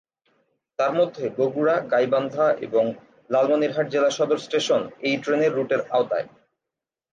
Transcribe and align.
তারমধ্যে 0.79 1.25
বগুড়া, 1.37 1.75
গাইবান্ধা 1.91 2.47
এবং 2.61 2.83
লালমনিরহাট 3.29 3.87
জেলা 3.89 4.09
সদর 4.09 4.37
স্টেশন 4.37 4.81
এই 5.01 5.15
ট্রেনের 5.17 5.51
রুটের 5.53 5.81
আওতায়। 5.89 6.27